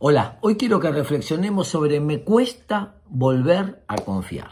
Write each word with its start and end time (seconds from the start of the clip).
Hola, 0.00 0.38
hoy 0.40 0.56
quiero 0.56 0.80
que 0.80 0.90
reflexionemos 0.90 1.68
sobre 1.68 2.00
me 2.00 2.24
cuesta 2.24 2.96
volver 3.08 3.84
a 3.86 3.94
confiar. 3.94 4.50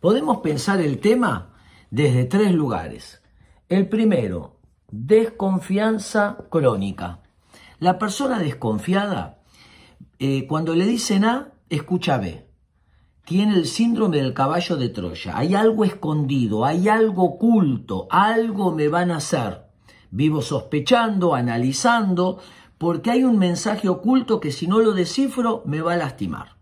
Podemos 0.00 0.38
pensar 0.38 0.80
el 0.80 0.98
tema 0.98 1.54
desde 1.90 2.24
tres 2.24 2.52
lugares. 2.52 3.22
El 3.68 3.88
primero, 3.88 4.56
desconfianza 4.90 6.38
crónica. 6.50 7.20
La 7.78 8.00
persona 8.00 8.40
desconfiada, 8.40 9.42
eh, 10.18 10.48
cuando 10.48 10.74
le 10.74 10.86
dicen 10.86 11.24
A, 11.24 11.52
escucha 11.68 12.18
B. 12.18 12.44
Tiene 13.24 13.54
el 13.54 13.66
síndrome 13.66 14.16
del 14.16 14.34
caballo 14.34 14.76
de 14.76 14.88
Troya. 14.88 15.38
Hay 15.38 15.54
algo 15.54 15.84
escondido, 15.84 16.64
hay 16.64 16.88
algo 16.88 17.22
oculto, 17.24 18.08
algo 18.10 18.72
me 18.72 18.88
van 18.88 19.12
a 19.12 19.18
hacer. 19.18 19.68
Vivo 20.10 20.42
sospechando, 20.42 21.34
analizando, 21.34 22.40
porque 22.78 23.10
hay 23.10 23.24
un 23.24 23.38
mensaje 23.38 23.88
oculto 23.88 24.40
que 24.40 24.52
si 24.52 24.68
no 24.68 24.78
lo 24.78 24.92
descifro 24.92 25.62
me 25.66 25.82
va 25.82 25.94
a 25.94 25.96
lastimar. 25.96 26.56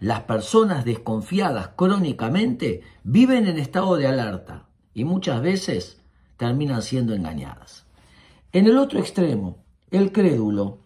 Las 0.00 0.20
personas 0.22 0.84
desconfiadas 0.84 1.70
crónicamente 1.76 2.82
viven 3.04 3.46
en 3.46 3.58
estado 3.58 3.96
de 3.96 4.06
alerta 4.06 4.64
y 4.94 5.04
muchas 5.04 5.42
veces 5.42 6.00
terminan 6.38 6.82
siendo 6.82 7.14
engañadas. 7.14 7.84
En 8.52 8.66
el 8.66 8.78
otro 8.78 8.98
extremo, 8.98 9.58
el 9.90 10.10
crédulo. 10.10 10.78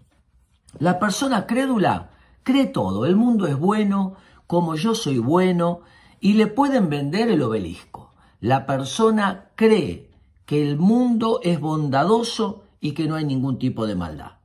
La 0.78 0.98
persona 0.98 1.46
crédula 1.46 2.10
cree 2.42 2.66
todo, 2.66 3.06
el 3.06 3.16
mundo 3.16 3.46
es 3.46 3.56
bueno, 3.56 4.16
como 4.46 4.74
yo 4.74 4.94
soy 4.94 5.18
bueno, 5.18 5.80
y 6.20 6.34
le 6.34 6.48
pueden 6.48 6.90
vender 6.90 7.30
el 7.30 7.40
obelisco. 7.42 8.12
La 8.40 8.66
persona 8.66 9.46
cree 9.54 10.10
que 10.44 10.68
el 10.68 10.76
mundo 10.76 11.40
es 11.42 11.60
bondadoso 11.60 12.64
y 12.80 12.92
que 12.92 13.06
no 13.06 13.14
hay 13.14 13.24
ningún 13.24 13.58
tipo 13.58 13.86
de 13.86 13.94
maldad 13.94 14.36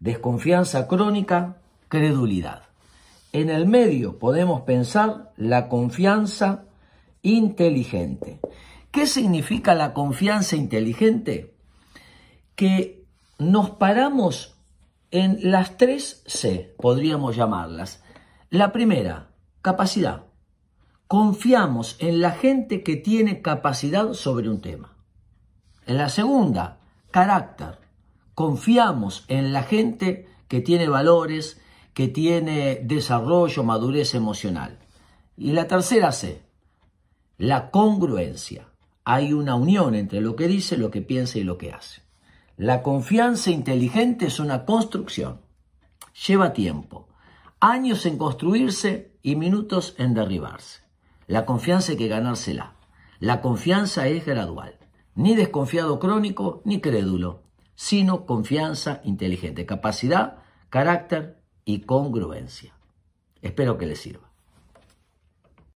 desconfianza 0.00 0.86
crónica, 0.88 1.58
credulidad. 1.88 2.62
En 3.32 3.50
el 3.50 3.66
medio 3.66 4.18
podemos 4.18 4.62
pensar 4.62 5.32
la 5.36 5.68
confianza 5.68 6.64
inteligente. 7.22 8.40
¿Qué 8.90 9.06
significa 9.06 9.74
la 9.74 9.92
confianza 9.92 10.56
inteligente? 10.56 11.54
Que 12.54 13.04
nos 13.38 13.70
paramos 13.70 14.56
en 15.10 15.50
las 15.50 15.76
tres 15.76 16.22
C, 16.26 16.74
podríamos 16.78 17.36
llamarlas. 17.36 18.02
La 18.50 18.72
primera, 18.72 19.28
capacidad. 19.60 20.24
Confiamos 21.06 21.96
en 22.00 22.20
la 22.20 22.32
gente 22.32 22.82
que 22.82 22.96
tiene 22.96 23.42
capacidad 23.42 24.12
sobre 24.14 24.48
un 24.48 24.60
tema. 24.60 24.96
La 25.86 26.08
segunda, 26.08 26.80
carácter 27.10 27.85
confiamos 28.36 29.24
en 29.28 29.54
la 29.54 29.62
gente 29.62 30.28
que 30.46 30.60
tiene 30.60 30.90
valores, 30.90 31.58
que 31.94 32.06
tiene 32.06 32.80
desarrollo, 32.82 33.64
madurez 33.64 34.14
emocional. 34.14 34.78
Y 35.38 35.52
la 35.52 35.66
tercera 35.66 36.12
C, 36.12 36.42
la 37.38 37.70
congruencia. 37.70 38.68
Hay 39.04 39.32
una 39.32 39.54
unión 39.54 39.94
entre 39.94 40.20
lo 40.20 40.36
que 40.36 40.48
dice, 40.48 40.76
lo 40.76 40.90
que 40.90 41.00
piensa 41.00 41.38
y 41.38 41.44
lo 41.44 41.56
que 41.56 41.72
hace. 41.72 42.02
La 42.58 42.82
confianza 42.82 43.50
inteligente 43.50 44.26
es 44.26 44.38
una 44.38 44.66
construcción. 44.66 45.40
Lleva 46.26 46.52
tiempo, 46.52 47.08
años 47.58 48.04
en 48.04 48.18
construirse 48.18 49.12
y 49.22 49.36
minutos 49.36 49.94
en 49.96 50.12
derribarse. 50.12 50.82
La 51.26 51.46
confianza 51.46 51.92
hay 51.92 51.98
que 51.98 52.08
ganársela. 52.08 52.74
La 53.18 53.40
confianza 53.40 54.08
es 54.08 54.26
gradual. 54.26 54.76
Ni 55.14 55.34
desconfiado 55.34 55.98
crónico 55.98 56.60
ni 56.66 56.82
crédulo 56.82 57.45
sino 57.76 58.26
confianza 58.26 59.00
inteligente, 59.04 59.66
capacidad, 59.66 60.38
carácter 60.70 61.38
y 61.64 61.82
congruencia. 61.82 62.74
Espero 63.42 63.78
que 63.78 63.86
les 63.86 64.00
sirva. 64.00 64.25